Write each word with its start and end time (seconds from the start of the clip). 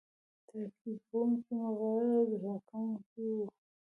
تاکید 0.47 0.99
کوونکی، 1.09 1.53
مغرور 1.61 2.03
او 2.17 2.23
دفاع 2.31 2.59
کوونکی 2.69 3.25
وي. 3.35 3.47